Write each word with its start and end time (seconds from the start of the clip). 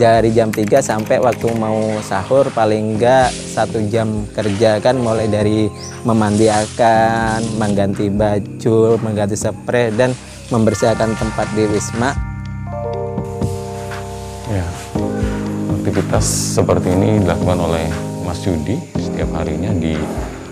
dari 0.00 0.32
jam 0.32 0.48
3 0.48 0.64
sampai 0.80 1.20
waktu 1.20 1.52
mau 1.60 2.00
sahur 2.00 2.48
paling 2.56 2.96
enggak 2.96 3.28
satu 3.28 3.84
jam 3.92 4.24
kerja 4.32 4.80
kan 4.80 4.96
mulai 4.96 5.28
dari 5.28 5.68
memandiakan, 6.08 7.44
mengganti 7.60 8.08
baju, 8.08 8.96
mengganti 9.04 9.36
spray 9.36 9.92
dan 9.92 10.16
membersihkan 10.48 11.12
tempat 11.20 11.44
di 11.52 11.68
Wisma 11.68 12.16
Ya, 14.50 14.66
aktivitas 15.78 16.26
seperti 16.58 16.90
ini 16.90 17.22
dilakukan 17.22 17.60
oleh 17.60 17.86
Mas 18.26 18.42
Yudi 18.42 18.80
setiap 18.98 19.30
harinya 19.38 19.70
di 19.70 19.94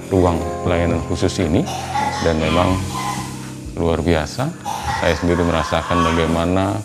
ruang 0.07 0.39
pelayanan 0.63 1.03
khusus 1.11 1.35
ini 1.43 1.67
dan 2.23 2.39
memang 2.39 2.79
luar 3.75 3.99
biasa. 3.99 4.55
Saya 5.03 5.15
sendiri 5.19 5.43
merasakan 5.43 6.15
bagaimana 6.15 6.79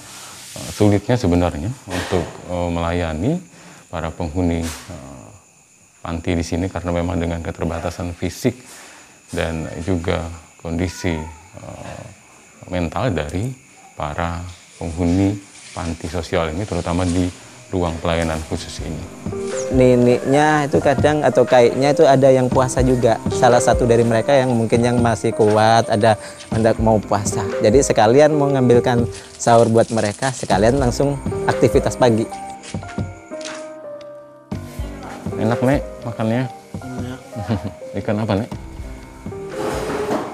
sulitnya 0.73 1.17
sebenarnya 1.17 1.69
untuk 1.89 2.25
uh, 2.49 2.69
melayani 2.69 3.41
para 3.89 4.13
penghuni 4.13 4.61
uh, 4.61 5.29
panti 6.03 6.35
di 6.35 6.45
sini 6.45 6.67
karena 6.67 6.91
memang 6.91 7.17
dengan 7.17 7.39
keterbatasan 7.39 8.11
fisik 8.13 8.53
dan 9.33 9.65
juga 9.81 10.29
kondisi 10.61 11.15
mental 12.69 13.13
dari 13.13 13.49
para 13.97 14.41
penghuni 14.77 15.33
panti 15.73 16.05
sosial 16.09 16.53
ini 16.53 16.65
terutama 16.65 17.05
di 17.05 17.25
ruang 17.73 17.97
pelayanan 17.97 18.37
khusus 18.45 18.85
ini. 18.85 19.01
Nenek-nya 19.73 20.69
itu 20.69 20.77
kadang 20.77 21.25
atau 21.25 21.41
kaiknya 21.41 21.97
itu 21.97 22.05
ada 22.05 22.29
yang 22.29 22.45
puasa 22.45 22.85
juga. 22.85 23.17
Salah 23.33 23.57
satu 23.57 23.89
dari 23.89 24.05
mereka 24.05 24.29
yang 24.29 24.53
mungkin 24.53 24.85
yang 24.85 25.01
masih 25.01 25.33
kuat 25.33 25.89
ada 25.89 26.13
hendak 26.53 26.77
mau 26.77 27.01
puasa. 27.01 27.41
Jadi 27.65 27.81
sekalian 27.81 28.37
mau 28.37 28.53
ngambilkan 28.53 29.09
sahur 29.33 29.65
buat 29.73 29.89
mereka, 29.89 30.29
sekalian 30.29 30.77
langsung 30.77 31.17
aktivitas 31.49 31.97
pagi. 31.97 32.29
Enak 35.41 35.59
nek 35.65 35.81
makannya. 36.05 36.45
Ikan 37.99 38.21
apa 38.21 38.33
nek? 38.37 38.49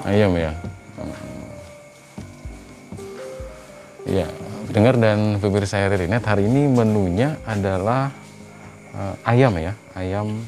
Ayam 0.03 0.35
ya. 0.35 0.51
Iya, 4.09 4.25
dengar 4.79 4.95
dan 4.95 5.43
pemirsa 5.43 5.83
Rinet, 5.91 6.23
hari 6.23 6.47
ini 6.47 6.71
menunya 6.71 7.35
adalah 7.43 8.15
uh, 8.95 9.15
ayam 9.27 9.51
ya, 9.59 9.75
ayam 9.91 10.39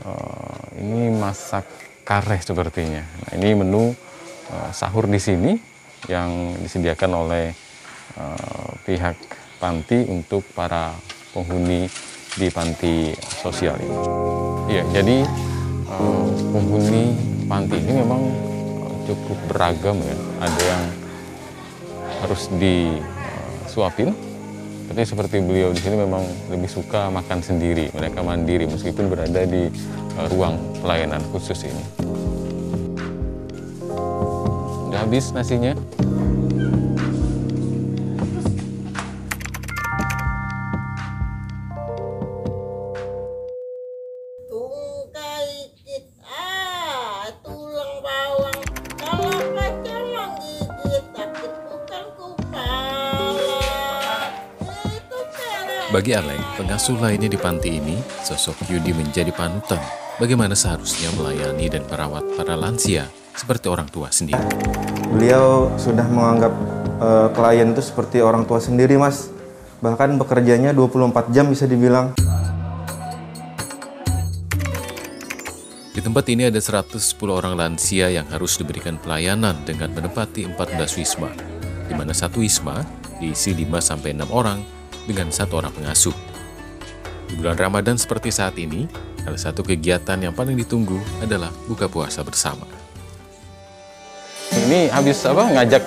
uh, 0.00 0.80
ini 0.80 1.12
masak 1.12 1.68
kare 2.00 2.40
sepertinya. 2.40 3.04
Nah, 3.04 3.30
ini 3.36 3.52
menu 3.52 3.92
uh, 4.48 4.70
sahur 4.72 5.04
di 5.04 5.20
sini 5.20 5.60
yang 6.08 6.56
disediakan 6.56 7.10
oleh 7.12 7.52
uh, 8.16 8.80
pihak 8.88 9.20
panti 9.60 10.08
untuk 10.08 10.40
para 10.56 10.96
penghuni 11.36 11.84
di 12.40 12.48
panti 12.48 13.12
sosial 13.44 13.76
ini. 13.76 13.98
Iya, 14.72 14.82
jadi 14.88 15.20
uh, 16.00 16.28
penghuni 16.48 17.12
panti 17.44 17.76
ini 17.76 17.92
memang 17.92 18.24
cukup 19.04 19.36
beragam 19.52 20.00
ya. 20.00 20.16
Ada 20.48 20.62
yang 20.64 20.84
harus 22.24 22.48
disuapin 23.70 24.10
tapi 24.90 25.06
seperti 25.06 25.38
beliau 25.38 25.70
di 25.70 25.78
sini 25.78 26.02
memang 26.02 26.26
lebih 26.50 26.66
suka 26.66 27.14
makan 27.14 27.38
sendiri 27.38 27.94
mereka 27.94 28.26
mandiri 28.26 28.66
meskipun 28.66 29.06
berada 29.06 29.46
di 29.46 29.70
uh, 30.18 30.26
ruang 30.34 30.58
pelayanan 30.82 31.22
khusus 31.30 31.62
ini. 31.62 31.84
Udah 34.90 35.06
habis 35.06 35.30
nasinya 35.30 35.78
Bagi 55.90 56.14
Aleng, 56.14 56.38
pengasuh 56.54 56.94
lainnya 57.02 57.26
di 57.26 57.34
panti 57.34 57.82
ini, 57.82 57.98
sosok 58.22 58.62
Yudi 58.70 58.94
menjadi 58.94 59.34
panutan 59.34 59.82
bagaimana 60.22 60.54
seharusnya 60.54 61.10
melayani 61.18 61.66
dan 61.66 61.82
merawat 61.90 62.22
para 62.38 62.54
lansia 62.54 63.10
seperti 63.34 63.66
orang 63.66 63.90
tua 63.90 64.06
sendiri. 64.06 64.38
Beliau 65.10 65.74
sudah 65.74 66.06
menganggap 66.06 66.54
uh, 67.02 67.34
klien 67.34 67.74
itu 67.74 67.82
seperti 67.82 68.22
orang 68.22 68.46
tua 68.46 68.62
sendiri, 68.62 68.94
Mas. 69.02 69.34
Bahkan 69.82 70.14
bekerjanya 70.22 70.70
24 70.70 71.34
jam 71.34 71.50
bisa 71.50 71.66
dibilang. 71.66 72.14
Di 75.90 75.98
tempat 75.98 76.22
ini 76.30 76.46
ada 76.46 76.62
110 76.62 77.02
orang 77.26 77.58
lansia 77.58 78.14
yang 78.14 78.30
harus 78.30 78.54
diberikan 78.62 78.94
pelayanan 78.94 79.66
dengan 79.66 79.90
menempati 79.90 80.46
14 80.54 81.02
wisma, 81.02 81.34
di 81.90 81.98
mana 81.98 82.14
satu 82.14 82.46
wisma 82.46 82.78
diisi 83.18 83.50
5-6 83.58 84.30
orang 84.30 84.79
dengan 85.04 85.32
satu 85.32 85.60
orang 85.60 85.72
pengasuh. 85.72 86.14
Di 87.30 87.38
bulan 87.38 87.54
Ramadan 87.54 87.94
seperti 87.94 88.34
saat 88.34 88.58
ini, 88.58 88.90
salah 89.22 89.38
satu 89.38 89.62
kegiatan 89.62 90.18
yang 90.18 90.34
paling 90.34 90.58
ditunggu 90.58 90.98
adalah 91.22 91.54
buka 91.70 91.86
puasa 91.86 92.26
bersama. 92.26 92.66
Ini 94.50 94.90
habis 94.90 95.22
apa 95.22 95.46
ngajak 95.46 95.82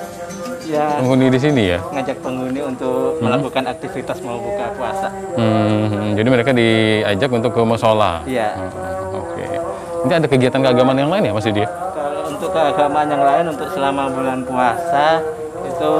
ya, 0.71 1.03
penghuni 1.03 1.27
di 1.27 1.39
sini 1.39 1.63
ya? 1.75 1.79
Ngajak 1.83 2.17
penghuni 2.23 2.61
untuk 2.63 3.19
hmm. 3.19 3.23
melakukan 3.27 3.63
aktivitas 3.67 4.17
mau 4.23 4.39
buka 4.39 4.65
puasa. 4.79 5.07
Hmm, 5.35 6.15
jadi 6.15 6.27
mereka 6.31 6.51
diajak 6.55 7.29
untuk 7.31 7.51
ke 7.51 7.61
musola. 7.67 8.23
Iya. 8.23 8.55
Hmm, 8.55 8.71
Oke. 9.19 9.43
Okay. 9.43 9.51
Ini 10.03 10.13
ada 10.19 10.27
kegiatan 10.27 10.59
keagamaan 10.59 10.99
yang 10.99 11.11
lain 11.11 11.23
ya 11.27 11.33
Mas 11.35 11.47
Yudi? 11.47 11.63
ya? 11.63 11.69
Kalau 11.71 12.21
untuk 12.27 12.49
keagamaan 12.51 13.07
yang 13.07 13.23
lain 13.23 13.45
untuk 13.51 13.67
selama 13.71 14.03
bulan 14.11 14.39
puasa 14.43 15.19
itu 15.63 15.91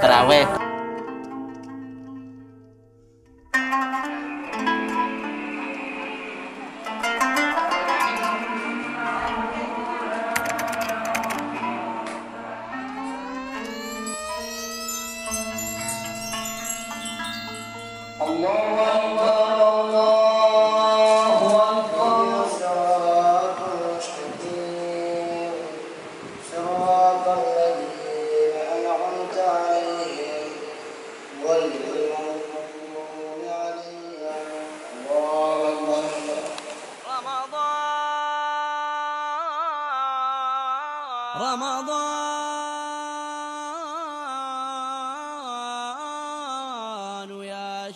terawih. 0.00 0.55
Allah 18.36 18.75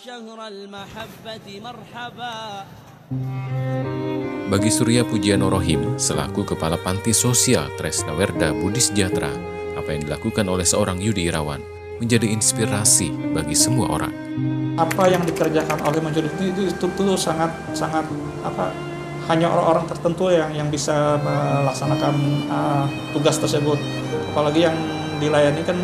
شهر 0.00 0.40
المحبة 0.48 1.46
مرحبا 1.60 2.36
Bagi 4.48 4.70
Surya 4.72 5.04
Pujiano 5.04 5.52
Rohim, 5.52 6.00
selaku 6.00 6.48
Kepala 6.48 6.80
Panti 6.80 7.12
Sosial 7.12 7.68
Tresna 7.76 8.16
Werda 8.16 8.56
Budi 8.56 8.80
Sejahtera, 8.80 9.28
apa 9.76 9.92
yang 9.92 10.08
dilakukan 10.08 10.48
oleh 10.48 10.64
seorang 10.64 10.96
Yudi 10.96 11.28
Irawan 11.28 11.60
menjadi 12.00 12.24
inspirasi 12.24 13.12
bagi 13.36 13.52
semua 13.52 13.92
orang. 13.92 14.14
apa 14.80 15.12
yang 15.12 15.24
dikerjakan 15.28 15.80
oleh 15.84 16.00
majelis 16.04 16.32
ini 16.40 16.52
itu, 16.56 16.62
itu, 16.72 16.86
itu 16.88 17.04
sangat 17.16 17.48
sangat 17.72 18.04
apa 18.44 18.72
hanya 19.28 19.48
orang-orang 19.48 19.88
tertentu 19.88 20.28
yang 20.28 20.52
yang 20.52 20.68
bisa 20.68 21.16
melaksanakan 21.24 22.14
uh, 22.52 22.84
tugas 23.16 23.40
tersebut 23.40 23.80
apalagi 24.32 24.68
yang 24.68 24.76
dilayani 25.16 25.64
kan 25.64 25.80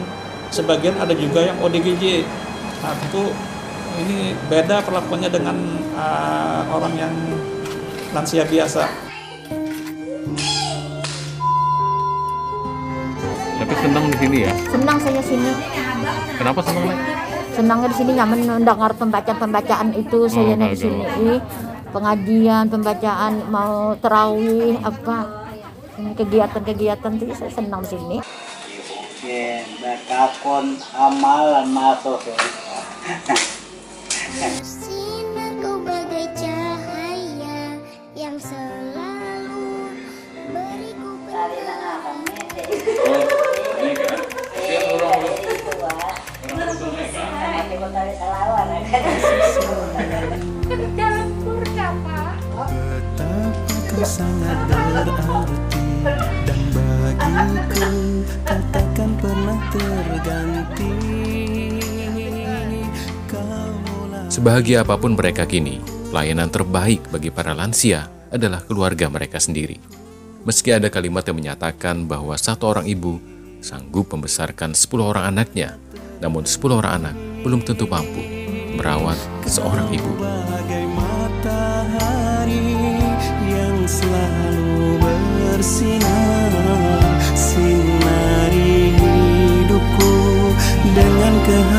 sebagian 0.53 0.93
ada 1.00 1.17
juga 1.17 1.41
yang 1.49 1.56
ODGJ 1.65 2.29
nah 2.85 2.93
tentu 3.00 3.33
ini 3.98 4.38
beda 4.50 4.86
perlakuannya 4.86 5.30
dengan 5.30 5.58
uh, 5.98 6.62
orang 6.70 6.94
yang 6.98 7.14
lansia 8.14 8.46
biasa. 8.46 8.86
Tapi 13.58 13.74
senang 13.82 14.06
di 14.14 14.18
sini 14.22 14.38
ya. 14.46 14.54
senang 14.70 14.98
saya 15.02 15.22
sini. 15.22 15.52
Kenapa 16.38 16.60
senang 16.62 16.86
senangnya 17.58 17.88
di 17.90 17.98
sini 17.98 18.12
nyaman 18.14 18.40
mendengar 18.46 18.92
pembacaan-pembacaan 18.94 19.90
itu 19.98 20.30
saya 20.30 20.54
Oh, 20.54 20.70
di 20.70 20.78
sini. 20.78 21.42
pengajian 21.90 22.70
pembacaan 22.70 23.34
mau 23.50 23.98
terawih 23.98 24.78
apa 24.86 25.50
ini 25.98 26.14
kegiatan-kegiatan 26.14 27.12
itu 27.18 27.34
saya 27.34 27.50
senang 27.50 27.82
di 27.82 27.98
sini. 27.98 28.18
Ya, 29.26 29.66
bakakon 29.82 30.78
amalan 30.94 31.66
masuk 31.74 32.22
Sinar 34.38 35.57
kau 35.66 35.81
bagai 35.81 36.30
cahaya 36.38 37.74
yang 38.13 38.38
selalu 38.38 39.89
beriku 40.54 41.18
Betapa 51.57 52.38
sangat 54.06 54.57
berarti 54.69 55.98
Dan 56.45 56.62
bagiku 56.78 57.90
kau 58.45 58.62
takkan 58.69 59.18
pernah 59.18 59.57
terganti 59.74 60.94
Sebahagia 64.28 64.84
apa 64.84 65.00
pun 65.00 65.16
mereka 65.16 65.48
kini, 65.48 65.80
pelayanan 66.12 66.52
terbaik 66.52 67.00
bagi 67.08 67.32
para 67.32 67.56
lansia 67.56 68.12
adalah 68.28 68.60
keluarga 68.60 69.08
mereka 69.08 69.40
sendiri. 69.40 69.80
Meski 70.44 70.76
ada 70.76 70.92
kalimat 70.92 71.24
yang 71.24 71.40
menyatakan 71.40 72.04
bahwa 72.04 72.36
satu 72.36 72.68
orang 72.68 72.92
ibu 72.92 73.24
sanggup 73.64 74.12
membesarkan 74.12 74.76
10 74.76 75.00
orang 75.00 75.32
anaknya, 75.32 75.80
namun 76.20 76.44
10 76.44 76.60
orang 76.76 76.94
anak 77.00 77.16
belum 77.40 77.64
tentu 77.64 77.88
mampu 77.88 78.20
merawat 78.76 79.16
seorang 79.48 79.88
ibu. 79.96 80.12
sinari 87.38 88.94
hidupku 88.94 90.14
dengan 90.94 91.34
kehadiran 91.48 91.77